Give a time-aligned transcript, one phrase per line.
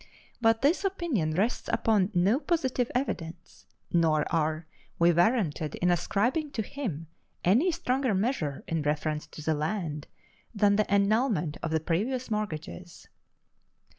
[0.41, 4.65] But this opinion rests upon no positive evidence, nor are
[4.97, 7.05] we warranted in ascribing to him
[7.45, 10.07] any stronger measure in reference to the land
[10.55, 13.09] than the annulment of the previous mortgages.